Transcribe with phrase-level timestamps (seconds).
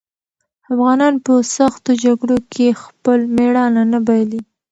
[0.71, 4.41] افغانان په سختو جګړو کې خپل مېړانه نه بايلي.